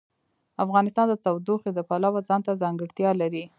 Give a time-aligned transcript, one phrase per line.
[0.63, 3.43] افغانستان د تودوخه د پلوه ځانته ځانګړتیا لري.